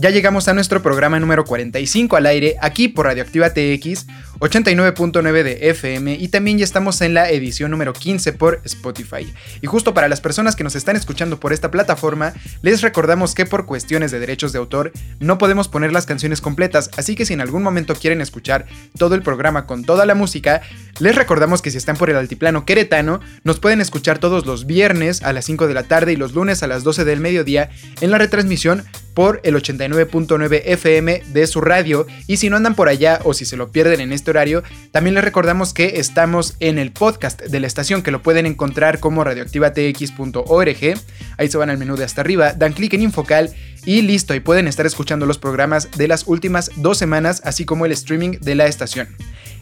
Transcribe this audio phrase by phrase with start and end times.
[0.00, 4.06] Ya llegamos a nuestro programa número 45 al aire, aquí por Radioactiva TX,
[4.38, 9.26] 89.9 de FM y también ya estamos en la edición número 15 por Spotify.
[9.60, 12.32] Y justo para las personas que nos están escuchando por esta plataforma,
[12.62, 16.90] les recordamos que por cuestiones de derechos de autor no podemos poner las canciones completas,
[16.96, 20.60] así que si en algún momento quieren escuchar todo el programa con toda la música,
[21.00, 25.24] les recordamos que si están por el altiplano queretano, nos pueden escuchar todos los viernes
[25.24, 28.12] a las 5 de la tarde y los lunes a las 12 del mediodía en
[28.12, 33.20] la retransmisión por el 89.9 FM de su radio y si no andan por allá
[33.24, 36.92] o si se lo pierden en este horario, también les recordamos que estamos en el
[36.92, 41.00] podcast de la estación que lo pueden encontrar como radioactivatx.org,
[41.36, 43.54] ahí se van al menú de hasta arriba, dan clic en Infocal
[43.84, 47.86] y listo, y pueden estar escuchando los programas de las últimas dos semanas, así como
[47.86, 49.08] el streaming de la estación.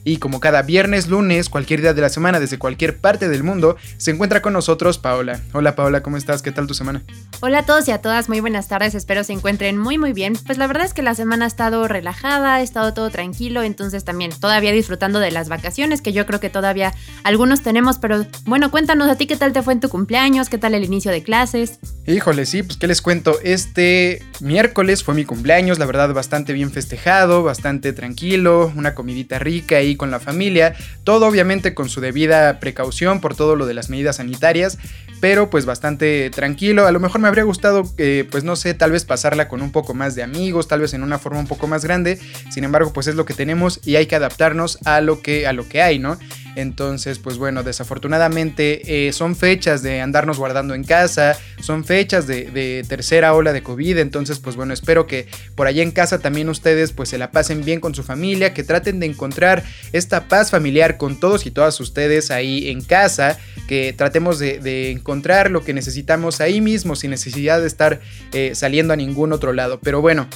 [0.09, 3.77] Y como cada viernes, lunes, cualquier día de la semana, desde cualquier parte del mundo,
[3.97, 5.41] se encuentra con nosotros Paola.
[5.53, 6.43] Hola Paola, ¿cómo estás?
[6.43, 7.03] ¿Qué tal tu semana?
[7.41, 10.34] Hola a todos y a todas, muy buenas tardes, espero se encuentren muy muy bien.
[10.47, 14.05] Pues la verdad es que la semana ha estado relajada, ha estado todo tranquilo, entonces
[14.05, 18.71] también todavía disfrutando de las vacaciones, que yo creo que todavía algunos tenemos, pero bueno,
[18.71, 21.25] cuéntanos a ti qué tal te fue en tu cumpleaños, qué tal el inicio de
[21.25, 21.81] clases.
[22.06, 26.71] Híjole, sí, pues qué les cuento, este miércoles fue mi cumpleaños, la verdad bastante bien
[26.71, 30.75] festejado, bastante tranquilo, una comidita rica y con la familia,
[31.05, 34.79] todo obviamente con su debida precaución por todo lo de las medidas sanitarias,
[35.21, 36.87] pero pues bastante tranquilo.
[36.87, 39.73] A lo mejor me habría gustado, eh, pues no sé, tal vez pasarla con un
[39.73, 42.19] poco más de amigos, tal vez en una forma un poco más grande.
[42.51, 45.53] Sin embargo, pues es lo que tenemos y hay que adaptarnos a lo que, a
[45.53, 46.19] lo que hay, ¿no?
[46.56, 52.47] Entonces, pues bueno, desafortunadamente eh, son fechas de andarnos guardando en casa, son fechas de,
[52.47, 56.49] de, tercera ola de COVID, entonces pues bueno, espero que por allá en casa también
[56.49, 60.50] ustedes pues se la pasen bien con su familia, que traten de encontrar esta paz
[60.50, 65.75] familiar con todos y todas ustedes ahí en casa, que tratemos de, encontrar lo que
[65.75, 68.00] necesitamos ahí mismo sin necesidad de estar
[68.33, 69.78] eh, saliendo a ningún otro lado.
[69.83, 70.27] Pero bueno,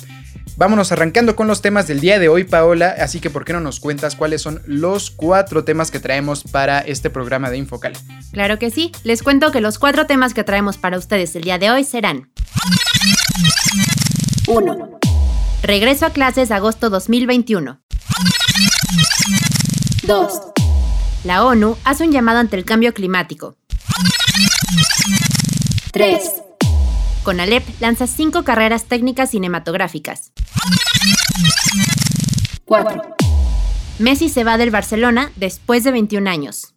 [0.56, 2.94] Vámonos arrancando con los temas del día de hoy, Paola.
[3.00, 6.80] Así que, ¿por qué no nos cuentas cuáles son los cuatro temas que traemos para
[6.80, 7.94] este programa de Infocal?
[8.32, 8.92] Claro que sí.
[9.02, 12.30] Les cuento que los cuatro temas que traemos para ustedes el día de hoy serán:
[14.46, 14.98] 1.
[15.62, 17.80] Regreso a clases agosto 2021.
[20.02, 20.40] 2.
[21.24, 23.56] La ONU hace un llamado ante el cambio climático.
[25.92, 26.22] 3.
[27.22, 30.32] Conalep lanza cinco carreras técnicas cinematográficas.
[32.64, 33.02] 4.
[33.98, 36.74] Messi se va del Barcelona después de 21 años.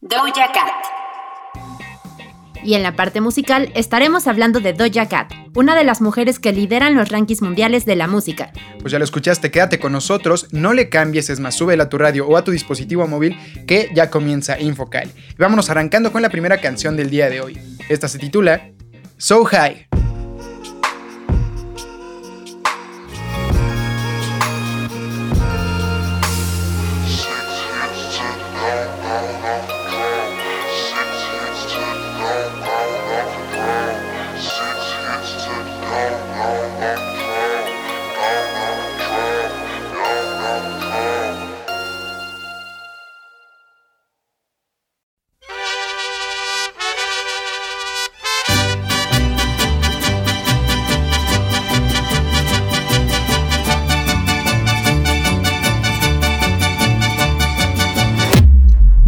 [0.00, 0.93] Doja Cat.
[2.64, 6.52] Y en la parte musical estaremos hablando de Doja Cat, una de las mujeres que
[6.52, 8.52] lideran los rankings mundiales de la música.
[8.80, 11.98] Pues ya lo escuchaste, quédate con nosotros, no le cambies, es más, súbela a tu
[11.98, 13.36] radio o a tu dispositivo móvil
[13.66, 15.10] que ya comienza Infocal.
[15.30, 17.58] Y vámonos arrancando con la primera canción del día de hoy.
[17.88, 18.70] Esta se titula
[19.18, 19.93] So High.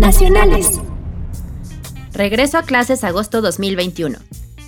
[0.07, 0.69] Nacionales.
[2.13, 4.17] Regreso a clases agosto 2021.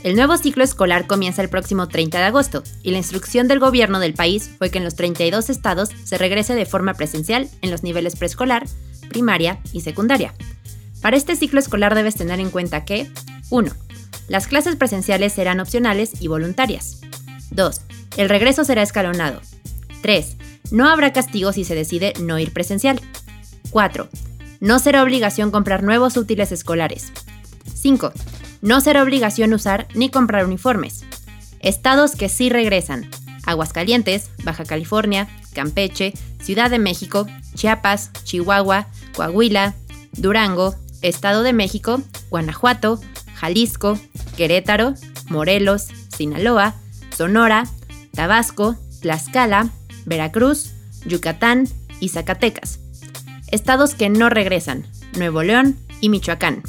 [0.03, 4.01] El nuevo ciclo escolar comienza el próximo 30 de agosto y la instrucción del gobierno
[4.01, 7.85] del país fue que en los 32 estados se regrese de forma presencial en los
[7.85, 8.67] niveles preescolar,
[9.11, 10.35] primaria y secundaria.
[11.03, 13.09] Para este ciclo escolar debes tener en cuenta que
[13.51, 13.71] 1.
[14.27, 17.01] Las clases presenciales serán opcionales y voluntarias.
[17.53, 17.81] 2.
[18.17, 19.41] El regreso será escalonado.
[20.03, 20.37] 3.
[20.73, 23.01] No habrá castigo si se decide no ir presencial.
[23.71, 24.09] 4.
[24.61, 27.13] No será obligación comprar nuevos útiles escolares.
[27.75, 28.13] 5.
[28.61, 31.05] No será obligación usar ni comprar uniformes.
[31.61, 33.09] Estados que sí regresan.
[33.47, 39.75] Aguascalientes, Baja California, Campeche, Ciudad de México, Chiapas, Chihuahua, Coahuila,
[40.13, 43.01] Durango, Estado de México, Guanajuato,
[43.35, 43.99] Jalisco,
[44.37, 44.95] Querétaro,
[45.29, 46.75] Morelos, Sinaloa,
[47.17, 47.65] Sonora,
[48.13, 49.71] Tabasco, Tlaxcala,
[50.05, 50.73] Veracruz,
[51.07, 51.69] Yucatán
[52.01, 52.81] y Zacatecas.
[53.51, 54.87] Estados que no regresan,
[55.17, 56.63] Nuevo León y Michoacán.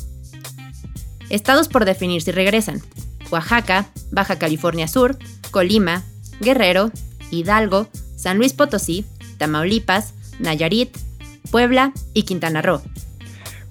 [1.29, 2.81] Estados por definir si regresan.
[3.29, 5.17] Oaxaca, Baja California Sur,
[5.51, 6.03] Colima,
[6.39, 6.91] Guerrero,
[7.31, 9.05] Hidalgo, San Luis Potosí,
[9.37, 10.97] Tamaulipas, Nayarit,
[11.51, 12.81] Puebla y Quintana Roo.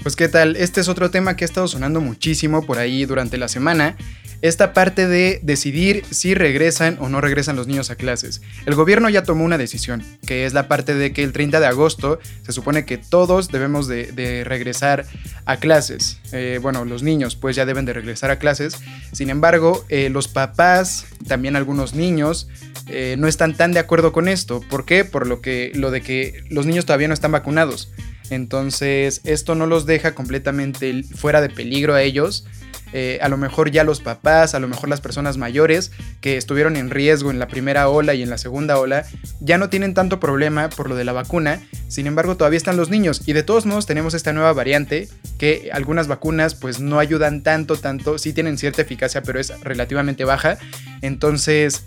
[0.02, 3.36] Pues qué tal, este es otro tema que ha estado sonando muchísimo por ahí durante
[3.36, 3.96] la semana
[4.42, 8.40] esta parte de decidir si regresan o no regresan los niños a clases.
[8.66, 11.66] El gobierno ya tomó una decisión, que es la parte de que el 30 de
[11.66, 15.06] agosto se supone que todos debemos de, regresar
[15.44, 16.20] a clases.
[16.32, 18.76] Eh, bueno, los niños pues ya deben de regresar a clases.
[19.12, 22.48] Sin embargo, eh, los papás, también algunos niños,
[22.86, 24.60] eh, no están tan de acuerdo con esto.
[24.68, 25.04] ¿Por qué?
[25.04, 27.90] Por lo, que, lo de que los niños todavía no están vacunados.
[28.30, 32.46] Entonces, esto no los deja completamente fuera de peligro a ellos
[32.92, 36.76] eh, a lo mejor ya los papás, a lo mejor las personas mayores que estuvieron
[36.76, 39.04] en riesgo en la primera ola y en la segunda ola,
[39.40, 42.90] ya no tienen tanto problema por lo de la vacuna, sin embargo todavía están los
[42.90, 43.22] niños.
[43.26, 45.08] Y de todos modos tenemos esta nueva variante
[45.38, 50.24] que algunas vacunas pues no ayudan tanto, tanto, sí tienen cierta eficacia pero es relativamente
[50.24, 50.58] baja,
[51.02, 51.84] entonces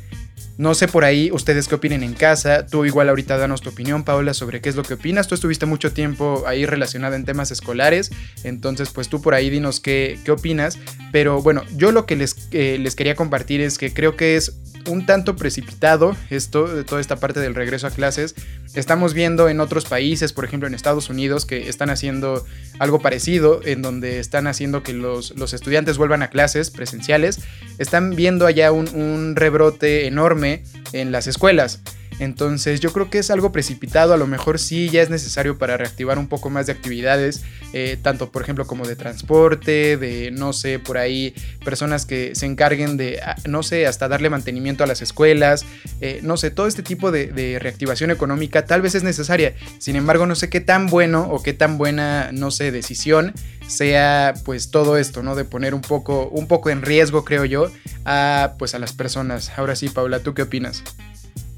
[0.58, 2.66] no sé por ahí ustedes qué opinen en casa.
[2.66, 5.28] Tú igual ahorita danos tu opinión, Paola, sobre qué es lo que opinas.
[5.28, 8.12] Tú estuviste mucho tiempo ahí relacionada en temas escolares.
[8.44, 10.78] Entonces, pues tú por ahí dinos qué, qué opinas.
[11.12, 14.54] Pero bueno, yo lo que les, eh, les quería compartir es que creo que es
[14.88, 18.36] un tanto precipitado esto, de toda esta parte del regreso a clases.
[18.74, 22.46] Estamos viendo en otros países, por ejemplo en Estados Unidos, que están haciendo
[22.80, 27.40] algo parecido, en donde están haciendo que los, estudiantes vuelvan a clases presenciales.
[27.78, 30.64] Están viendo allá un rebrote enorme
[30.94, 31.82] en las escuelas.
[32.22, 35.76] Entonces yo creo que es algo precipitado, a lo mejor sí ya es necesario para
[35.76, 37.42] reactivar un poco más de actividades,
[37.74, 41.34] eh, tanto por ejemplo como de transporte, de no sé, por ahí
[41.66, 45.66] personas que se encarguen de, ah, no sé, hasta darle mantenimiento a las escuelas,
[46.00, 49.96] eh, no sé, todo este tipo de, de, reactivación económica tal vez es necesaria, sin
[49.96, 53.34] embargo no sé qué tan bueno o qué tan buena, no sé, decisión
[53.66, 55.34] sea pues todo esto, ¿no?
[55.34, 57.72] De poner un poco, un poco en riesgo, creo yo,
[58.06, 59.52] a pues a las personas.
[59.58, 60.84] Ahora sí, Paula, ¿tú qué opinas?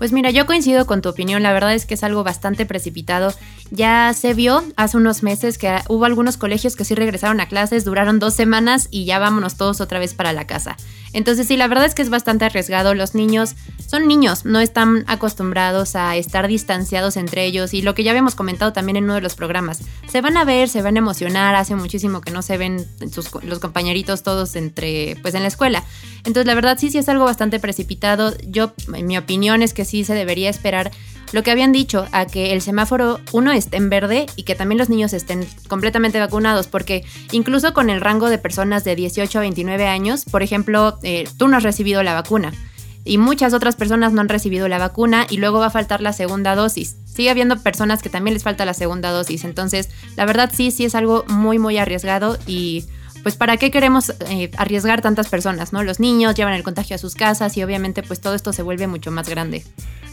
[0.04, 3.34] Pues mira, yo coincido con tu opinión, la verdad es que es algo bastante precipitado.
[3.72, 7.86] Ya se vio hace unos meses que hubo algunos colegios que sí regresaron a clases,
[7.86, 10.78] duraron dos semanas y ya vámonos todos otra vez para la casa.
[11.14, 12.94] Entonces sí, la verdad es que es bastante arriesgado.
[12.96, 13.56] Los niños
[13.88, 18.36] son niños, no están acostumbrados a estar distanciados entre ellos y lo que ya habíamos
[18.36, 19.82] comentado también en uno de los programas.
[20.08, 22.86] Se van a ver, se van a emocionar, hace muchísimo que no se ven
[23.44, 25.84] los compañeritos todos entre, pues en la escuela.
[26.26, 28.36] Entonces la verdad sí, sí es algo bastante precipitado.
[28.48, 30.92] Yo, mi opinión es que sí se debería esperar
[31.34, 34.78] lo que habían dicho, a que el semáforo uno esté en verde y que también
[34.78, 39.42] los niños estén completamente vacunados, porque incluso con el rango de personas de 18 a
[39.42, 42.54] 29 años, por ejemplo, eh, tú no has recibido la vacuna
[43.04, 46.14] y muchas otras personas no han recibido la vacuna y luego va a faltar la
[46.14, 46.98] segunda dosis.
[47.06, 50.86] Sigue habiendo personas que también les falta la segunda dosis, entonces la verdad sí, sí
[50.86, 52.86] es algo muy, muy arriesgado y
[53.24, 55.82] pues para qué queremos eh, arriesgar tantas personas, ¿no?
[55.82, 58.86] Los niños llevan el contagio a sus casas y obviamente pues todo esto se vuelve
[58.88, 59.64] mucho más grande.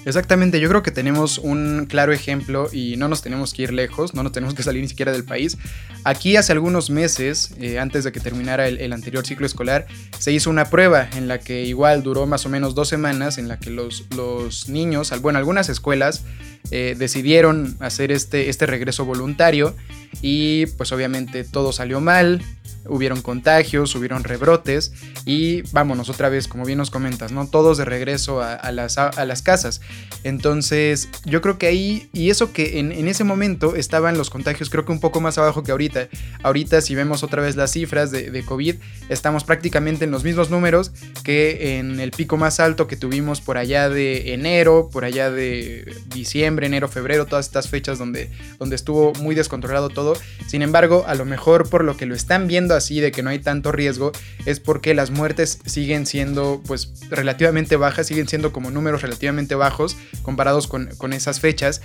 [0.06, 4.14] Exactamente, yo creo que tenemos un claro ejemplo y no nos tenemos que ir lejos,
[4.14, 5.58] no nos tenemos que salir ni siquiera del país.
[6.04, 9.86] Aquí hace algunos meses, eh, antes de que terminara el, anterior ciclo escolar,
[10.18, 13.48] se hizo una prueba en la que igual duró más o menos dos semanas, en
[13.48, 16.22] la que los, los niños, bueno, algunas escuelas
[16.70, 19.74] eh, decidieron hacer este, este regreso voluntario
[20.22, 22.42] y pues obviamente todo salió mal,
[22.86, 24.92] hubieron contagios, hubieron rebrotes
[25.24, 27.46] y vámonos otra vez, como bien nos comentas, ¿no?
[27.46, 29.80] Todos de regreso a, las, a las, casas.
[30.24, 34.84] Entonces, yo creo que ahí, y eso que en, ese momento estaban los contagios, creo
[34.84, 36.08] que un poco más abajo que ahorita.
[36.42, 38.76] Ahorita, si vemos otra vez las cifras de, de COVID,
[39.08, 40.92] estamos prácticamente en los mismos números
[41.24, 45.94] que en el pico más alto que tuvimos por allá de enero, por allá de
[46.08, 50.16] diciembre, enero, febrero, todas estas fechas donde, donde estuvo muy descontrolado todo todo.
[50.46, 53.30] Sin embargo, a lo mejor por lo que lo están viendo así de que no
[53.30, 54.12] hay tanto riesgo
[54.46, 59.79] es porque las muertes siguen siendo pues relativamente bajas, siguen siendo como números relativamente bajos
[60.22, 61.82] comparados con, esas fechas.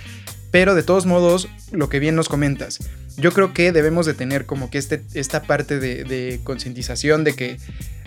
[0.50, 2.78] Pero de todos modos, lo que bien nos comentas,
[3.16, 7.34] yo creo que debemos de tener como que este, esta parte de, de concientización de
[7.34, 7.58] que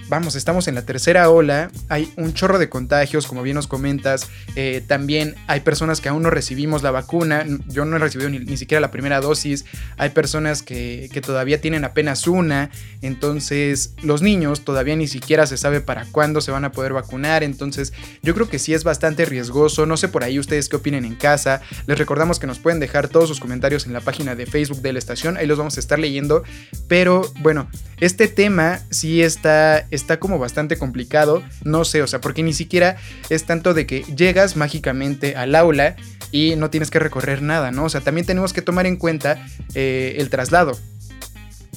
[0.10, 4.28] vamos, estamos en la tercera ola, hay un chorro de contagios, como bien nos comentas,
[4.56, 8.58] eh, también hay personas que aún no recibimos la vacuna, yo no he recibido ni,
[8.58, 9.66] siquiera la primera dosis,
[9.98, 15.58] hay personas que, que, todavía tienen apenas una, entonces los niños todavía ni siquiera se
[15.58, 19.26] sabe para cuándo se van a poder vacunar, entonces yo creo que sí es bastante
[19.26, 22.80] riesgoso, no sé por ahí ustedes qué opinen en casa, les recordamos que nos pueden
[22.80, 25.78] dejar todos sus comentarios en la página de Facebook de la estación, ahí los vamos
[25.78, 26.44] a estar leyendo,
[26.88, 29.86] pero bueno, este tema sí está
[30.20, 32.98] como bastante complicado, no sé, o sea, porque ni siquiera
[33.30, 35.96] es tanto de que llegas mágicamente al aula
[36.32, 37.86] y no tienes que recorrer nada, ¿no?
[37.86, 40.78] O sea, también tenemos que tomar en cuenta eh, el traslado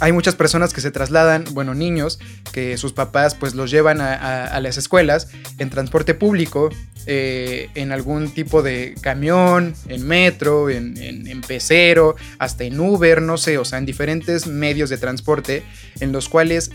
[0.02, 2.18] hay muchas personas que se trasladan, bueno, niños,
[2.52, 6.70] que sus papás pues los llevan a, las escuelas en transporte público,
[7.06, 13.38] eh, en algún tipo de camión, en metro, en, en, pecero, hasta en Uber, no
[13.38, 15.62] sé, o sea, en diferentes medios de transporte
[16.00, 16.72] en los cuales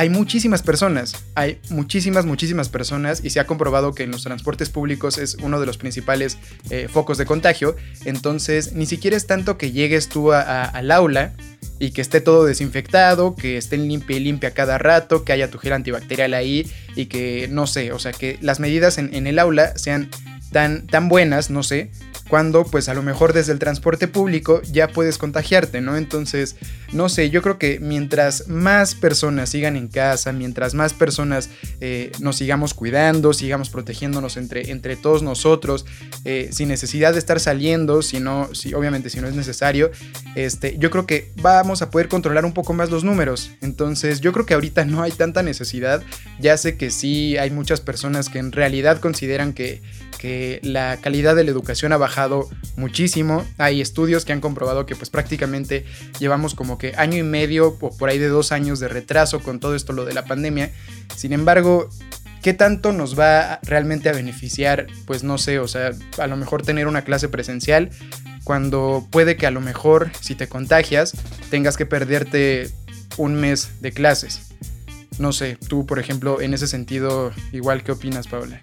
[0.00, 4.70] hay muchísimas personas, hay muchísimas, muchísimas personas y se ha comprobado que en los transportes
[4.70, 6.38] públicos es uno de los principales
[6.70, 7.76] eh, focos de contagio.
[8.06, 11.34] Entonces, ni siquiera es tanto que llegues tú al aula
[11.78, 15.58] y que esté todo desinfectado, que estén limpia y limpia cada rato, que haya tu
[15.58, 16.66] gel antibacterial ahí
[16.96, 20.08] y que, no sé, o sea, que las medidas en, en el aula sean
[20.50, 21.90] tan, tan buenas, no sé,
[22.30, 25.96] cuando pues a lo mejor desde el transporte público ya puedes contagiarte, ¿no?
[25.96, 26.54] Entonces,
[26.92, 32.12] no sé, yo creo que mientras más personas sigan en casa, mientras más personas eh,
[32.20, 35.86] nos sigamos cuidando, sigamos protegiéndonos entre, entre todos nosotros,
[36.24, 38.20] eh, sin necesidad de estar saliendo, si
[38.52, 39.90] si, obviamente si no es necesario,
[40.36, 43.50] este, yo creo que vamos a poder controlar un poco más los números.
[43.60, 46.02] Entonces, yo creo que ahorita no hay tanta necesidad,
[46.38, 49.82] ya sé que sí hay muchas personas que en realidad consideran que,
[50.18, 52.19] que la calidad de la educación ha bajado
[52.76, 53.44] muchísimo.
[53.58, 55.84] Hay estudios que han comprobado que pues prácticamente
[56.18, 59.60] llevamos como que año y medio o por ahí de dos años de retraso con
[59.60, 60.70] todo esto lo de la pandemia.
[61.14, 61.88] Sin embargo,
[62.42, 64.86] ¿qué tanto nos va realmente a beneficiar?
[65.06, 67.90] Pues no sé, o sea, a lo mejor tener una clase presencial
[68.44, 71.12] cuando puede que a lo mejor si te contagias
[71.50, 72.70] tengas que perderte
[73.16, 74.52] un mes de clases.
[75.18, 78.60] No sé, tú por ejemplo en ese sentido, igual, ¿qué opinas, Paula?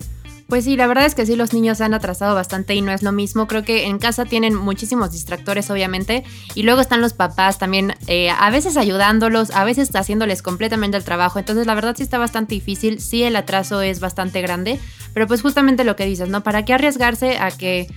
[0.47, 2.93] Pues sí, la verdad es que sí, los niños se han atrasado bastante y no
[2.93, 3.47] es lo mismo.
[3.47, 6.23] Creo que en casa tienen muchísimos distractores, obviamente,
[6.55, 11.03] y luego están los papás también, eh, a veces ayudándolos, a veces haciéndoles completamente el
[11.03, 11.37] trabajo.
[11.37, 14.79] Entonces, la verdad sí está bastante difícil, sí el atraso es bastante grande,
[15.13, 16.43] pero pues justamente lo que dices, ¿no?
[16.43, 17.87] ¿Para qué arriesgarse a que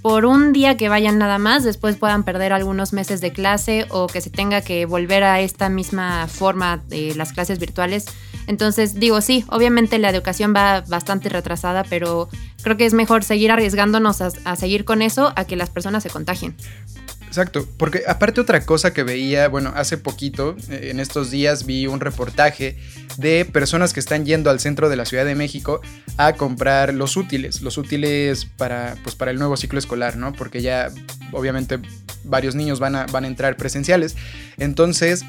[0.00, 4.06] por un día que vayan nada más, después puedan perder algunos meses de clase o
[4.06, 8.04] que se tenga que volver a esta misma forma de las clases virtuales.
[8.46, 12.28] Entonces, digo, sí, obviamente la educación va bastante retrasada, pero
[12.62, 16.10] creo que es mejor seguir arriesgándonos a, seguir con eso a que las personas se
[16.10, 16.54] contagien.
[17.26, 21.86] Exacto, porque aparte otra cosa que veía, bueno, hace poquito, eh, en estos días vi
[21.86, 22.78] un reportaje
[23.18, 25.80] de personas que están yendo al centro de la Ciudad de México
[26.16, 30.32] a comprar los útiles, los útiles para, pues, para el nuevo ciclo escolar, ¿no?
[30.32, 30.90] Porque ya
[31.32, 31.78] obviamente
[32.24, 34.16] varios niños van a, van a entrar presenciales.
[34.56, 35.24] Entonces,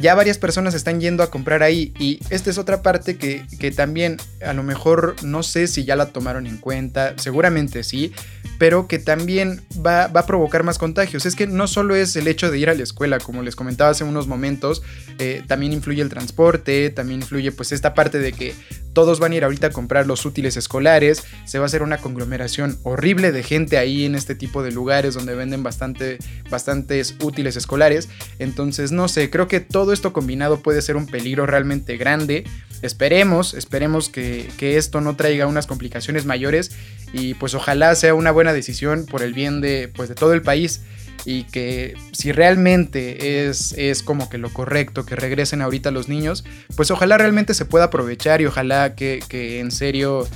[0.00, 3.70] ya varias personas están yendo a comprar ahí y esta es otra parte que, que,
[3.70, 8.12] también a lo mejor no sé si ya la tomaron en cuenta, seguramente sí,
[8.58, 11.26] pero que también va, a provocar más contagios.
[11.26, 13.90] Es que no solo es el hecho de ir a la escuela, como les comentaba
[13.90, 14.82] hace unos momentos,
[15.18, 18.54] eh, también influye el transporte, también influye pues esta parte de que
[18.92, 21.98] todos van a ir ahorita a comprar los útiles escolares, se va a hacer una
[21.98, 26.18] conglomeración horrible de gente ahí en este tipo de lugares donde venden bastante,
[26.50, 28.08] bastantes útiles escolares.
[28.40, 32.44] Entonces, no sé, creo que todo esto combinado puede ser un peligro realmente grande.
[32.82, 36.70] Esperemos, esperemos que, esto no traiga unas complicaciones mayores
[37.12, 40.42] y pues ojalá sea una buena decisión por el bien de, pues, de todo el
[40.42, 40.82] país
[41.24, 46.44] y que si realmente es, es como que lo correcto que regresen ahorita los niños,
[46.76, 49.20] pues ojalá realmente se pueda aprovechar y ojalá que,
[49.60, 50.26] en serio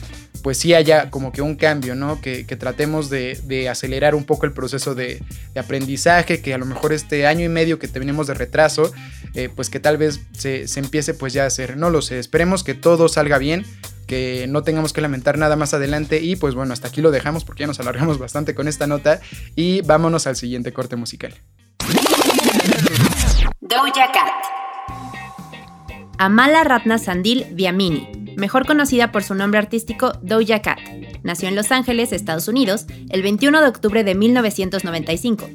[0.43, 2.21] pues sí haya como que un cambio, ¿no?
[2.21, 5.23] Que, tratemos de, acelerar un poco el proceso de,
[5.57, 8.93] aprendizaje, que a lo mejor este año y medio que tenemos de retraso,
[9.35, 12.65] eh, pues que tal vez se, empiece pues ya a hacer, no lo sé, esperemos
[12.65, 13.65] que todo salga bien,
[14.07, 16.21] que no tengamos que lamentar nada más adelante.
[16.21, 19.21] Y pues bueno, hasta aquí lo dejamos porque ya nos alargamos bastante con esta nota.
[19.57, 21.35] Y vámonos al siguiente corte musical.
[23.61, 24.63] Doja Cat.
[26.19, 30.79] Amala Ratna Sandil Viamini, mejor conocida por su nombre artístico Doja Cat,
[31.23, 35.49] nació en Los Ángeles, Estados Unidos, el 21 de octubre de 1995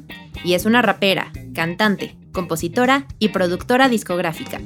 [0.44, 4.60] y es una rapera, cantante, compositora y productora discográfica.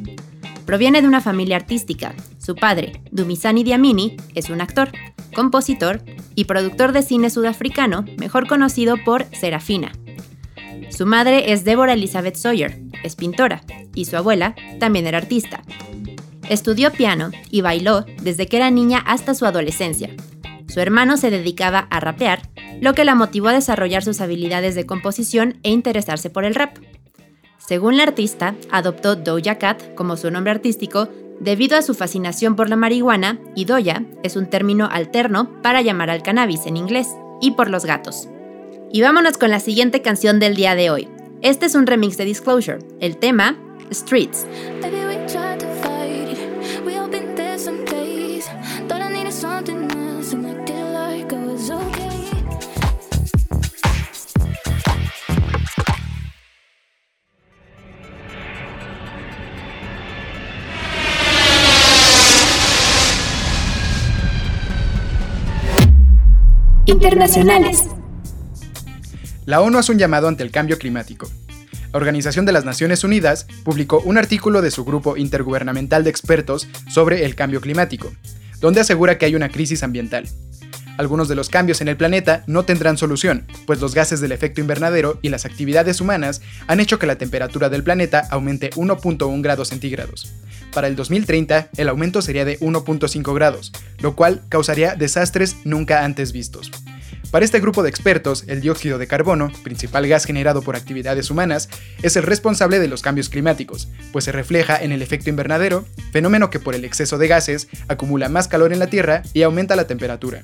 [0.66, 2.14] Proviene de una familia artística.
[2.38, 4.92] Su padre, Dumisani Diamini, es un actor,
[5.34, 6.02] compositor
[6.34, 9.92] y productor de cine sudafricano, mejor conocido por Serafina.
[10.90, 13.62] Su madre es Deborah Elizabeth Sawyer, es pintora,
[13.94, 15.62] y su abuela también era artista.
[16.52, 20.10] Estudió piano y bailó desde que era niña hasta su adolescencia.
[20.68, 22.42] Su hermano se dedicaba a rapear,
[22.78, 26.76] lo que la motivó a desarrollar sus habilidades de composición e interesarse por el rap.
[27.56, 31.08] Según la artista, adoptó Doja Cat como su nombre artístico
[31.40, 36.10] debido a su fascinación por la marihuana y Doja es un término alterno para llamar
[36.10, 37.08] al cannabis en inglés,
[37.40, 38.28] y por los gatos.
[38.92, 41.08] Y vámonos con la siguiente canción del día de hoy.
[41.40, 42.80] Este es un remix de Disclosure.
[43.00, 43.56] El tema,
[43.90, 44.46] Streets.
[69.44, 71.28] La ONU hace un llamado ante el cambio climático.
[71.92, 76.68] La Organización de las Naciones Unidas publicó un artículo de su grupo intergubernamental de expertos
[76.88, 78.12] sobre el cambio climático,
[78.60, 80.28] donde asegura que hay una crisis ambiental.
[80.96, 84.60] Algunos de los cambios en el planeta no tendrán solución, pues los gases del efecto
[84.60, 89.68] invernadero y las actividades humanas han hecho que la temperatura del planeta aumente 1.1 grados
[89.68, 90.32] centígrados.
[90.72, 96.32] Para el 2030, el aumento sería de 1.5 grados, lo cual causaría desastres nunca antes
[96.32, 96.70] vistos.
[97.32, 101.70] Para este grupo de expertos, el dióxido de carbono, principal gas generado por actividades humanas,
[102.02, 106.50] es el responsable de los cambios climáticos, pues se refleja en el efecto invernadero, fenómeno
[106.50, 109.86] que por el exceso de gases acumula más calor en la Tierra y aumenta la
[109.86, 110.42] temperatura.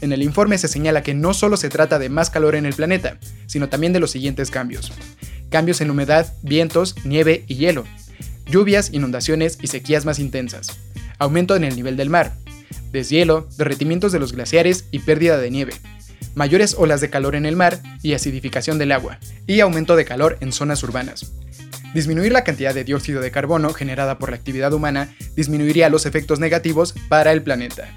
[0.00, 2.74] En el informe se señala que no solo se trata de más calor en el
[2.74, 4.92] planeta, sino también de los siguientes cambios.
[5.50, 7.86] Cambios en humedad, vientos, nieve y hielo.
[8.46, 10.78] Lluvias, inundaciones y sequías más intensas.
[11.18, 12.34] Aumento en el nivel del mar.
[12.92, 15.72] Deshielo, derretimientos de los glaciares y pérdida de nieve
[16.34, 20.38] mayores olas de calor en el mar y acidificación del agua, y aumento de calor
[20.40, 21.32] en zonas urbanas.
[21.94, 26.38] Disminuir la cantidad de dióxido de carbono generada por la actividad humana disminuiría los efectos
[26.38, 27.88] negativos para el planeta.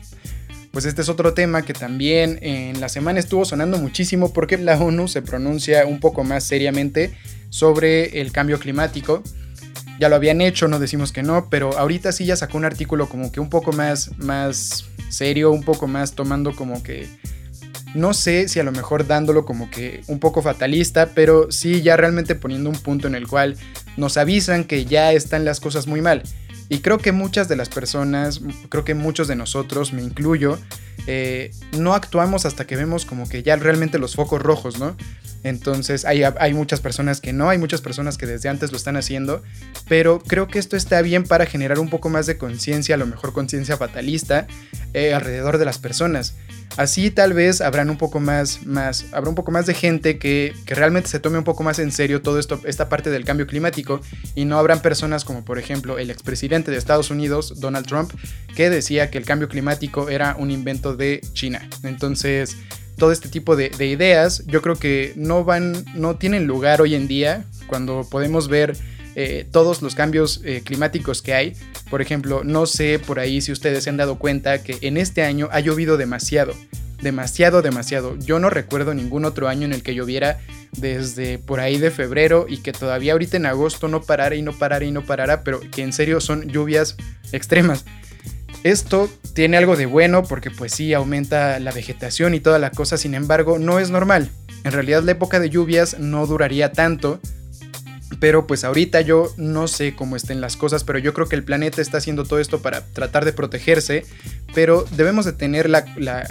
[0.72, 4.76] Pues este es otro tema que también en la semana estuvo sonando muchísimo porque la
[4.80, 7.14] ONU se pronuncia un poco más seriamente
[7.50, 9.22] sobre el cambio climático.
[10.00, 13.08] Ya lo habían hecho, no decimos que no, pero ahorita sí ya sacó un artículo
[13.08, 17.08] como que un poco más, más serio, un poco más tomando como que
[17.94, 21.98] no sé si a lo mejor dándolo como que un poco fatalista, pero sí ya
[21.98, 23.56] realmente poniendo un punto en el cual
[23.98, 26.24] nos avisan que ya están las cosas muy mal.
[26.70, 30.58] Y creo que muchas de las personas, creo que muchos de nosotros, me incluyo,
[31.08, 34.96] eh, no actuamos hasta que vemos como que ya realmente los focos rojos, ¿no?
[35.44, 38.96] Entonces hay, hay, muchas personas que no, hay muchas personas que desde antes lo están
[38.96, 39.44] haciendo,
[39.90, 43.06] pero creo que esto está bien para generar un poco más de conciencia, a lo
[43.06, 44.48] mejor conciencia fatalista,
[44.94, 46.36] eh, alrededor de las personas.
[46.78, 50.56] Así tal vez habrán un poco más, más, habrá un poco más de gente que,
[50.66, 53.46] que realmente se tome un poco más en serio todo esto, esta parte del cambio
[53.46, 54.02] climático
[54.34, 58.12] y no habrán personas como por ejemplo el expresidente de Estados Unidos, Donald Trump,
[58.56, 61.68] que decía que el cambio climático era un invento de China.
[61.84, 62.56] Entonces,
[62.98, 67.08] todo este tipo de, ideas yo creo que no van, no tienen lugar hoy en
[67.08, 68.78] día cuando podemos ver
[69.16, 71.54] eh, todos los cambios eh, climáticos que hay.
[71.90, 75.24] Por ejemplo, no sé por ahí si ustedes se han dado cuenta que en este
[75.24, 76.54] año ha llovido demasiado.
[77.02, 78.18] Demasiado, demasiado.
[78.18, 80.40] Yo no recuerdo ningún otro año en el que lloviera
[80.78, 84.54] desde por ahí de febrero y que todavía ahorita en agosto no parara y no
[84.54, 86.96] parara y no parara, pero que en serio son lluvias
[87.32, 87.86] extremas.
[88.64, 92.98] Esto tiene algo de bueno porque pues sí aumenta la vegetación y toda la cosa,
[92.98, 94.30] sin embargo no es normal.
[94.64, 97.20] En realidad la época de lluvias no duraría tanto,
[98.20, 101.44] pero pues ahorita yo no sé cómo estén las cosas, pero yo creo que el
[101.44, 104.06] planeta está haciendo todo esto para tratar de protegerse,
[104.54, 105.86] pero debemos de tener la,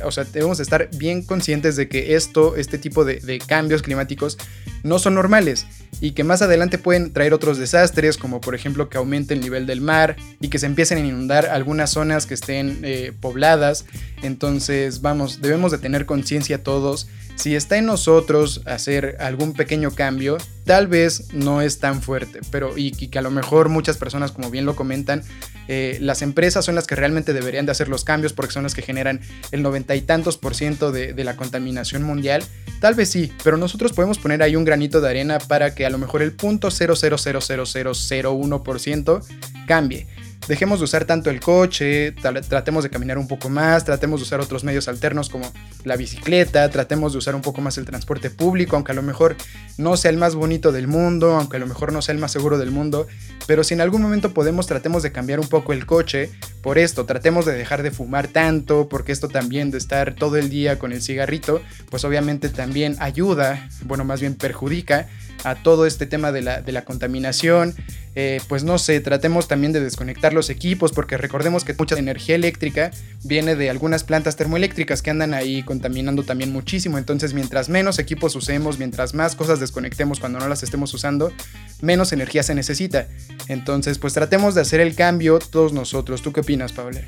[0.04, 3.82] o sea, debemos de estar bien conscientes de que esto, este tipo de, de cambios
[3.82, 4.38] climáticos
[4.82, 5.66] no son normales
[6.00, 9.66] y que más adelante pueden traer otros desastres, como por ejemplo que aumente el nivel
[9.66, 13.84] del mar y que se empiecen a inundar algunas zonas que estén eh, pobladas.
[14.22, 17.08] Entonces, vamos, debemos de tener conciencia todos.
[17.34, 22.76] Si está en nosotros hacer algún pequeño cambio, tal vez no es tan fuerte, pero
[22.76, 25.22] y, que a lo mejor muchas personas, como bien lo comentan,
[25.66, 28.74] eh, las empresas son las que realmente deberían de hacer los cambios porque son las
[28.74, 32.44] que generan el noventa y tantos por ciento de, de la contaminación mundial.
[32.80, 35.90] Tal vez sí, pero nosotros podemos poner ahí un granito de arena para que a
[35.90, 39.22] lo mejor el punto 0.00001%
[39.66, 40.06] cambie.
[40.48, 44.40] dejemos de usar tanto el coche, tratemos de caminar un poco más, tratemos de usar
[44.40, 45.50] otros medios alternos como
[45.84, 49.36] la bicicleta, tratemos de usar un poco más el transporte público, aunque a lo mejor
[49.78, 52.32] no sea el más bonito del mundo, aunque a lo mejor no sea el más
[52.32, 53.06] seguro del mundo,
[53.46, 57.06] pero si en algún momento podemos, tratemos de cambiar un poco el coche por esto,
[57.06, 60.92] tratemos de dejar de fumar tanto, porque esto también de estar todo el día con
[60.92, 65.08] el cigarrito, pues obviamente también ayuda, bueno, más bien perjudica
[65.44, 67.74] a todo este tema de la, de la contaminación.
[68.14, 72.34] Eh, pues no sé, tratemos también de desconectar los equipos porque recordemos que mucha energía
[72.34, 72.90] eléctrica
[73.24, 76.98] viene de algunas plantas termoeléctricas que andan ahí contaminando también muchísimo.
[76.98, 81.32] Entonces mientras menos equipos usemos, mientras más cosas desconectemos cuando no las estemos usando,
[81.80, 83.08] menos energía se necesita.
[83.48, 86.22] Entonces pues tratemos de hacer el cambio todos nosotros.
[86.22, 87.00] ¿Tú qué opinas, Pablo?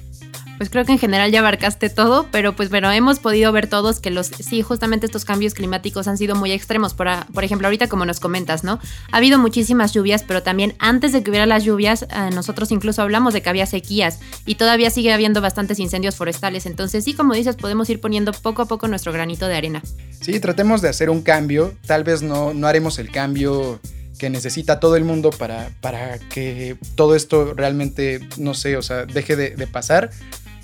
[0.57, 4.01] Pues creo que en general ya abarcaste todo, pero pues bueno, hemos podido ver todos
[4.01, 6.95] que los, sí, justamente estos cambios climáticos han sido muy extremos.
[6.95, 8.79] Por, por ejemplo, ahorita como nos comentas, ¿no?
[9.11, 13.03] Ha habido muchísimas lluvias, pero también antes de que hubiera las lluvias, eh, nosotros incluso
[13.03, 16.67] hablamos de que había sequías y todavía sigue habiendo bastantes incendios forestales.
[16.67, 19.83] Entonces sí, como dices, podemos ir poniendo poco a poco nuestro granito de arena.
[20.21, 21.75] Sí, tratemos de hacer un cambio.
[21.87, 23.81] Tal vez no, no haremos el cambio
[24.19, 29.07] que necesita todo el mundo para, para que todo esto realmente, no sé, o sea,
[29.07, 30.11] deje de, de pasar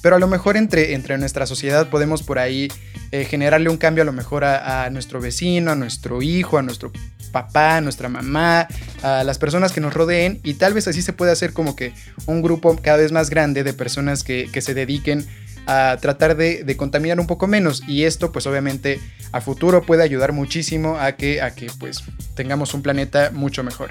[0.02, 2.68] pero a lo mejor entre, entre nuestra sociedad podemos por ahí
[3.12, 6.92] eh, generarle un cambio a lo mejor a, nuestro vecino, a nuestro hijo, a nuestro
[7.32, 8.66] papá, a nuestra mamá,
[9.02, 10.40] a las personas que nos rodeen.
[10.42, 11.92] Y tal vez así se puede hacer como que
[12.26, 15.26] un grupo cada vez más grande de personas que, se dediquen
[15.66, 17.82] a tratar de, de, contaminar un poco menos.
[17.86, 19.00] Y esto pues obviamente
[19.32, 23.90] a futuro puede ayudar muchísimo a que, a que pues tengamos un planeta mucho mejor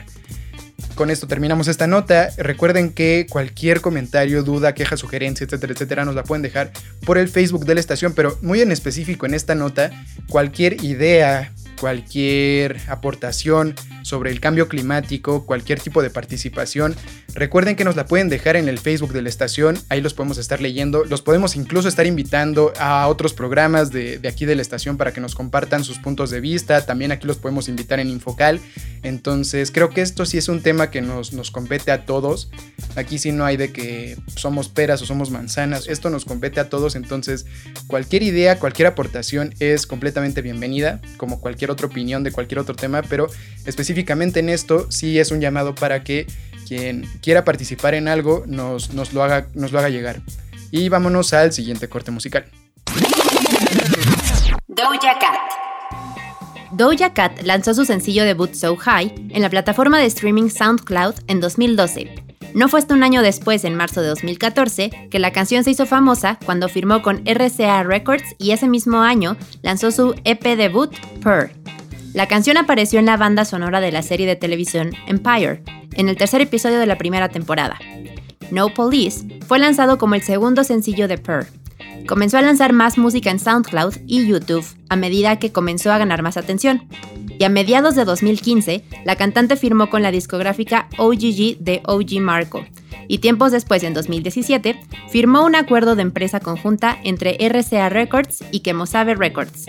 [0.96, 2.30] con esto terminamos esta nota.
[2.38, 6.72] Recuerden que cualquier comentario, duda, queja, sugerencia, etcétera, etcétera, nos la pueden dejar
[7.06, 9.92] por el Facebook de la estación, pero muy en específico en esta nota,
[10.30, 16.96] cualquier idea, cualquier aportación sobre el cambio climático, cualquier tipo de participación,
[17.34, 20.38] recuerden que nos la pueden dejar en el Facebook de la estación, ahí los podemos
[20.38, 24.98] estar leyendo, los podemos incluso estar invitando a otros programas de, aquí de la estación
[24.98, 28.60] para que nos compartan sus puntos de vista, también aquí los podemos invitar en Infocal,
[29.04, 32.50] entonces creo que esto sí es un tema que nos, nos compete a todos,
[32.96, 36.70] aquí sí no hay de que somos peras o somos manzanas, esto nos compete a
[36.70, 37.46] todos, entonces
[37.88, 43.02] cualquier idea, cualquier aportación es completamente bienvenida, como cualquier otra opinión de cualquier otro tema,
[43.02, 43.28] pero
[43.66, 46.28] específicamente en esto sí es un llamado para que
[46.68, 50.22] quien quiera participar en algo nos, nos, lo, haga, nos lo haga llegar.
[50.72, 52.46] Y vámonos al siguiente corte musical.
[54.68, 55.40] Doja Cat.
[56.72, 61.40] Doja Cat lanzó su sencillo debut So High en la plataforma de streaming SoundCloud en
[61.40, 62.29] 2012.
[62.54, 65.86] No fue hasta un año después, en marzo de 2014, que la canción se hizo
[65.86, 71.52] famosa cuando firmó con RCA Records y ese mismo año lanzó su EP debut, Purr.
[72.14, 76.18] La canción apareció en la banda sonora de la serie de televisión Empire, en el
[76.18, 77.78] tercer episodio de la primera temporada.
[78.50, 81.46] No Police fue lanzado como el segundo sencillo de Purr.
[82.08, 86.24] Comenzó a lanzar más música en SoundCloud y YouTube a medida que comenzó a ganar
[86.24, 86.88] más atención.
[87.40, 92.64] Y a mediados de 2015, la cantante firmó con la discográfica OGG de OG Marco.
[93.08, 98.60] Y tiempos después, en 2017, firmó un acuerdo de empresa conjunta entre RCA Records y
[98.60, 99.66] Kemosabe Records,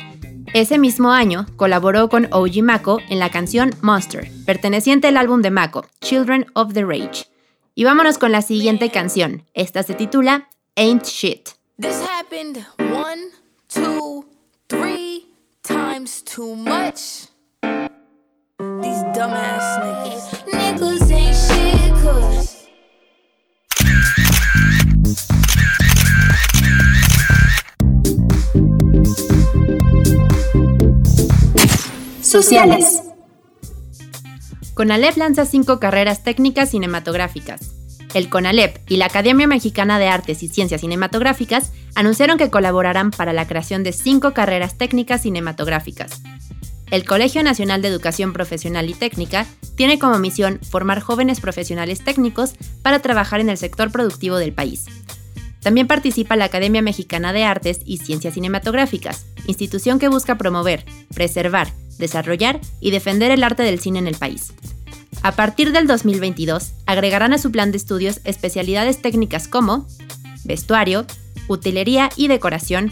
[0.52, 5.52] ese mismo año colaboró con OG Mako en la canción Monster, perteneciente al álbum de
[5.52, 7.26] Mako, Children of the Rage.
[7.76, 9.44] Y vámonos con la siguiente canción.
[9.54, 11.50] Esta se titula Ain't Shit.
[11.80, 13.28] This happened one,
[13.68, 14.24] two,
[14.66, 15.26] three
[15.62, 17.29] times too much.
[19.14, 20.22] Dumbass niggas.
[20.52, 22.68] Niggas ain't shit, cause.
[32.22, 33.02] Sociales.
[34.74, 37.72] CONALEP lanza cinco carreras técnicas cinematográficas.
[38.14, 43.32] El CONALEP y la Academia Mexicana de Artes y Ciencias Cinematográficas anunciaron que colaborarán para
[43.32, 46.22] la creación de cinco carreras técnicas cinematográficas.
[46.90, 52.54] El Colegio Nacional de Educación Profesional y Técnica tiene como misión formar jóvenes profesionales técnicos
[52.82, 54.86] para trabajar en el sector productivo del país.
[55.62, 61.72] También participa la Academia Mexicana de Artes y Ciencias Cinematográficas, institución que busca promover, preservar,
[61.98, 64.52] desarrollar y defender el arte del cine en el país.
[65.22, 69.86] A partir del 2022, agregarán a su plan de estudios especialidades técnicas como
[70.44, 71.04] vestuario,
[71.46, 72.90] utilería y decoración,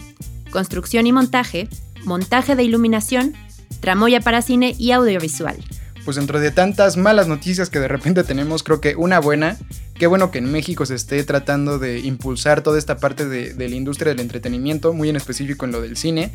[0.51, 1.67] construcción y montaje,
[2.05, 3.35] montaje de iluminación,
[3.79, 5.57] tramoya para cine y audiovisual.
[6.05, 9.57] Pues dentro de tantas malas noticias que de repente tenemos, creo que una buena
[9.99, 13.75] Qué bueno que en México se esté tratando de impulsar toda esta parte de, la
[13.75, 16.31] industria del entretenimiento, muy en específico en lo del cine.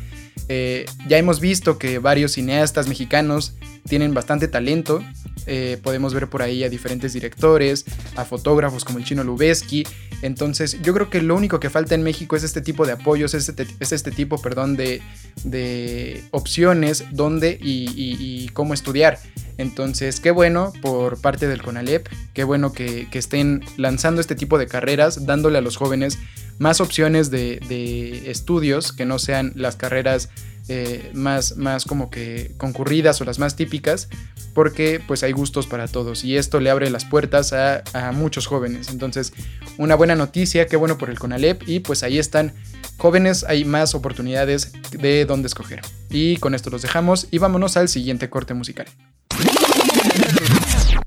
[0.49, 3.55] Eh, ya hemos visto que varios cineastas mexicanos
[3.89, 5.03] tienen bastante talento.
[5.47, 9.85] Eh, podemos ver por ahí a diferentes directores, a fotógrafos como el chino Lubeski.
[10.21, 13.33] Entonces yo creo que lo único que falta en México es este tipo de apoyos,
[13.33, 15.01] es este, es este tipo, perdón, de,
[15.43, 19.19] de opciones dónde y, cómo estudiar.
[19.57, 24.67] Entonces, qué bueno por parte del CONALEP, qué bueno que, estén lanzando este tipo de
[24.67, 26.19] carreras, dándole a los jóvenes
[26.57, 30.29] más opciones de, de estudios que no sean las carreras
[30.67, 34.09] eh, más, más como que concurridas o las más típicas,
[34.53, 38.47] porque pues hay gustos para todos y esto le abre las puertas a, a muchos
[38.47, 38.89] jóvenes.
[38.89, 39.33] Entonces,
[39.77, 42.53] una buena noticia, qué bueno por el CONALEP y pues ahí están
[42.97, 45.81] jóvenes, hay más oportunidades de dónde escoger.
[46.09, 48.87] Y con esto los dejamos y vámonos al siguiente corte musical.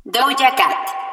[0.04, 1.07] Doja Cat.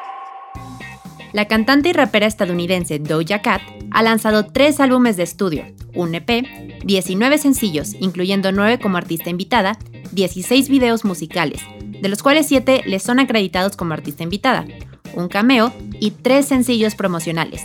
[1.36, 6.48] La cantante y rapera estadounidense Doja Cat ha lanzado tres álbumes de estudio, un EP,
[6.86, 9.78] 19 sencillos, incluyendo 9 como artista invitada,
[10.14, 14.66] 16 videos musicales, de los cuales 7 le son acreditados como artista invitada,
[15.14, 17.64] un cameo y 3 sencillos promocionales.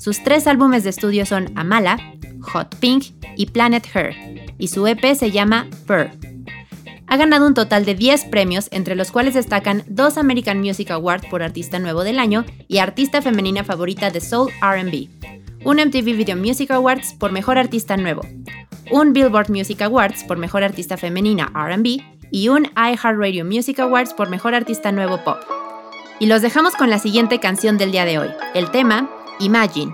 [0.00, 1.98] Sus tres álbumes de estudio son Amala,
[2.52, 4.14] Hot Pink y Planet Her,
[4.58, 6.31] y su EP se llama Fur.
[7.12, 11.26] Ha ganado un total de 10 premios, entre los cuales destacan dos American Music Awards
[11.26, 15.08] por Artista Nuevo del Año y Artista Femenina Favorita de Soul RB,
[15.62, 18.22] un MTV Video Music Awards por Mejor Artista Nuevo,
[18.90, 24.30] un Billboard Music Awards por Mejor Artista Femenina RB y un iHeartRadio Music Awards por
[24.30, 25.36] Mejor Artista Nuevo Pop.
[26.18, 29.92] Y los dejamos con la siguiente canción del día de hoy, el tema Imagine,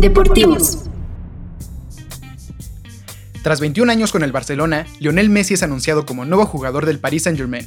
[0.00, 0.78] Deportivos.
[3.42, 7.24] Tras 21 años con el Barcelona, Lionel Messi es anunciado como nuevo jugador del Paris
[7.24, 7.66] Saint-Germain.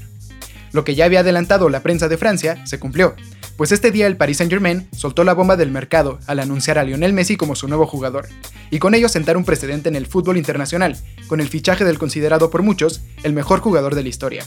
[0.73, 3.15] Lo que ya había adelantado la prensa de Francia se cumplió,
[3.57, 7.13] pues este día el Paris Saint-Germain soltó la bomba del mercado al anunciar a Lionel
[7.13, 8.27] Messi como su nuevo jugador,
[8.71, 12.49] y con ello sentar un precedente en el fútbol internacional, con el fichaje del considerado
[12.49, 14.45] por muchos el mejor jugador de la historia.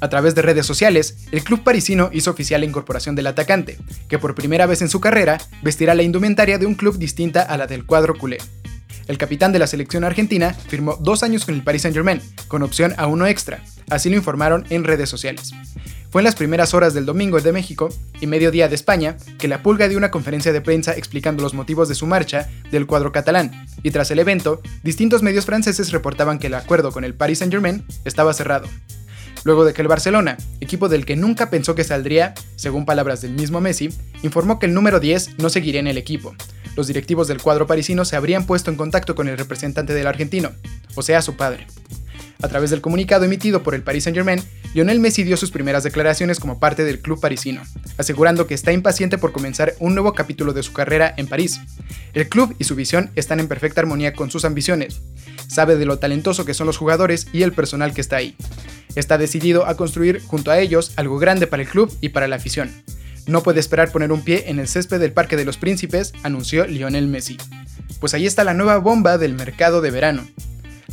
[0.00, 3.78] A través de redes sociales, el club parisino hizo oficial la incorporación del atacante,
[4.08, 7.56] que por primera vez en su carrera vestirá la indumentaria de un club distinta a
[7.56, 8.38] la del cuadro culé.
[9.10, 12.94] El capitán de la selección argentina firmó dos años con el Paris Saint-Germain, con opción
[12.96, 15.50] a uno extra, así lo informaron en redes sociales.
[16.10, 17.88] Fue en las primeras horas del domingo de México
[18.20, 21.88] y mediodía de España que la pulga dio una conferencia de prensa explicando los motivos
[21.88, 26.46] de su marcha del cuadro catalán, y tras el evento, distintos medios franceses reportaban que
[26.46, 28.68] el acuerdo con el Paris Saint-Germain estaba cerrado
[29.44, 33.32] luego de que el Barcelona, equipo del que nunca pensó que saldría, según palabras del
[33.32, 33.90] mismo Messi,
[34.22, 36.34] informó que el número 10 no seguiría en el equipo.
[36.76, 40.52] Los directivos del cuadro parisino se habrían puesto en contacto con el representante del argentino,
[40.94, 41.66] o sea, su padre.
[42.42, 46.40] A través del comunicado emitido por el Paris Saint-Germain, Lionel Messi dio sus primeras declaraciones
[46.40, 47.62] como parte del club parisino,
[47.98, 51.60] asegurando que está impaciente por comenzar un nuevo capítulo de su carrera en París.
[52.14, 55.02] El club y su visión están en perfecta armonía con sus ambiciones.
[55.50, 58.36] Sabe de lo talentoso que son los jugadores y el personal que está ahí.
[58.94, 62.36] Está decidido a construir junto a ellos algo grande para el club y para la
[62.36, 62.70] afición.
[63.26, 66.66] No puede esperar poner un pie en el césped del Parque de los Príncipes, anunció
[66.66, 67.36] Lionel Messi.
[67.98, 70.24] Pues ahí está la nueva bomba del mercado de verano.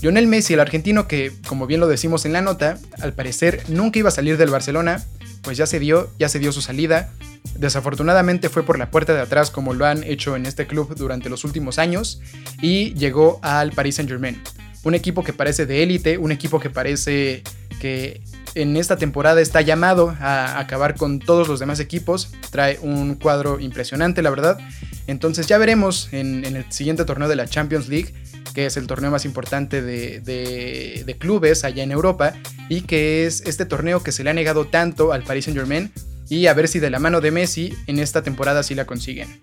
[0.02, 4.00] Lionel Messi, el argentino que, como bien lo decimos en la nota, al parecer nunca
[4.00, 5.04] iba a salir del Barcelona,
[5.42, 7.10] pues ya se dio, ya se dio su salida.
[7.58, 11.30] Desafortunadamente fue por la puerta de atrás como lo han hecho en este club durante
[11.30, 12.22] los últimos años
[12.62, 14.42] y llegó al Paris Saint-Germain.
[14.84, 17.44] Un equipo que parece de élite, un equipo que parece
[17.80, 18.22] que
[18.56, 22.32] en esta temporada está llamado a acabar con todos los demás equipos.
[22.50, 24.58] Trae un cuadro impresionante, la verdad.
[25.06, 28.14] Entonces ya veremos en, el siguiente torneo de la Champions League,
[28.58, 32.34] que es el torneo más importante de, de, clubes allá en Europa,
[32.70, 35.92] y que es este torneo que se le ha negado tanto al Paris Saint Germain,
[36.28, 39.40] y a ver si de la mano de Messi en esta temporada sí la consiguen.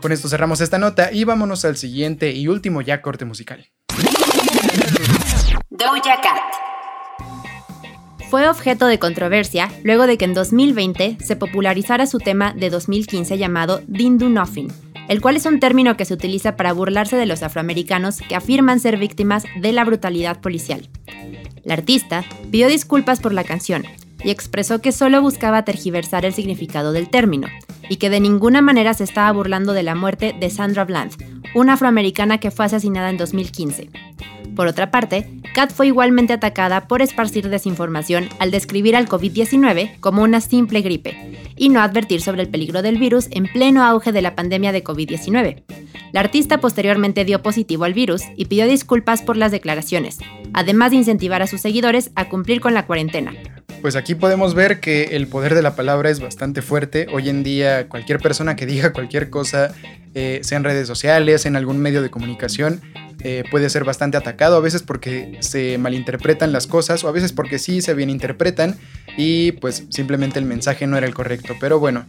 [0.00, 3.66] Con esto cerramos esta nota y vámonos al siguiente y último ya corte musical.
[5.68, 6.66] Doja Cat
[8.30, 13.36] fue objeto de controversia luego de que en 2020 se popularizara su tema de 2015
[13.36, 14.72] llamado Din Do Nothing,
[15.08, 18.80] el cual es un término que se utiliza para burlarse de los afroamericanos que afirman
[18.80, 20.88] ser víctimas de la brutalidad policial.
[21.64, 23.84] La artista pidió disculpas por la canción
[24.22, 27.48] y expresó que solo buscaba tergiversar el significado del término
[27.88, 31.12] y que de ninguna manera se estaba burlando de la muerte de Sandra Bland,
[31.54, 33.90] una afroamericana que fue asesinada en 2015.
[34.54, 40.22] Por otra parte, ICAT fue igualmente atacada por esparcir desinformación al describir al COVID-19 como
[40.22, 41.16] una simple gripe
[41.56, 44.84] y no advertir sobre el peligro del virus en pleno auge de la pandemia de
[44.84, 45.62] COVID-19.
[46.12, 50.18] La artista posteriormente dio positivo al virus y pidió disculpas por las declaraciones,
[50.52, 53.32] además de incentivar a sus seguidores a cumplir con la cuarentena.
[53.80, 57.06] Pues aquí podemos ver que el poder de la palabra es bastante fuerte.
[57.14, 59.74] Hoy en día cualquier persona que diga cualquier cosa,
[60.14, 62.82] eh, sea en redes sociales, en algún medio de comunicación,
[63.20, 67.32] eh, puede ser bastante atacado, a veces porque se malinterpretan las cosas o a veces
[67.32, 68.76] porque sí se bien interpretan
[69.16, 71.54] y pues simplemente el mensaje no era el correcto.
[71.60, 72.06] Pero bueno,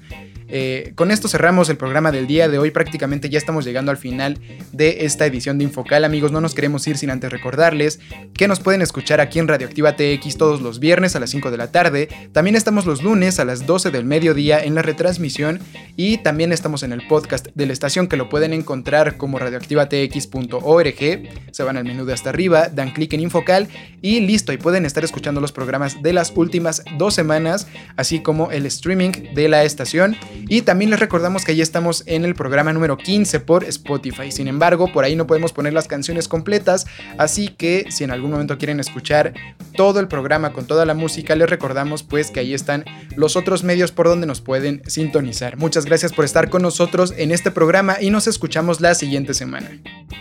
[0.48, 2.72] eh, con esto cerramos el programa del día de hoy.
[2.72, 4.40] Prácticamente ya estamos llegando al final
[4.72, 6.06] de esta edición de Infocal.
[6.06, 8.00] Amigos, no nos queremos ir sin antes recordarles
[8.34, 11.58] que nos pueden escuchar aquí en Radioactiva TX todos los viernes a las 5 de
[11.58, 12.10] la tarde.
[12.32, 15.60] También estamos los lunes a las 12 del mediodía en la retransmisión.
[15.96, 21.30] Y también estamos en el podcast de la estación que lo pueden encontrar como radioactivatx.org.
[21.52, 23.68] Se van al menú de hasta arriba, dan clic en Infocal
[24.02, 24.54] y listo.
[24.54, 29.34] Y pueden estar escuchando los programas de las últimas dos semanas, así como el streaming
[29.34, 30.16] de la estación.
[30.48, 34.32] Y también les recordamos que ya estamos en el programa número 15 por Spotify.
[34.32, 36.86] Sin embargo, por ahí no podemos poner las canciones completas,
[37.18, 39.34] así que si en algún momento quieren escuchar
[39.76, 43.64] todo el programa con toda la música, les recordamos pues que ahí están los otros
[43.64, 45.58] medios por donde nos pueden sintonizar.
[45.58, 49.70] Muchas gracias por estar con nosotros en este programa y nos escuchamos la siguiente semana.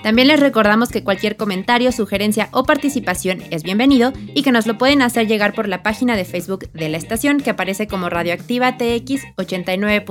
[0.02, 4.78] También les recordamos que cualquier comentario, sugerencia o participación es bienvenido y que nos lo
[4.78, 8.76] pueden hacer llegar por la página de Facebook de la estación que aparece como Radioactiva
[8.76, 10.04] TX 89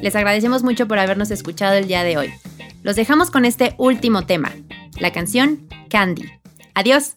[0.00, 2.32] les agradecemos mucho por habernos escuchado el día de hoy.
[2.82, 4.52] Los dejamos con este último tema,
[4.98, 6.24] la canción Candy.
[6.74, 7.16] Adiós.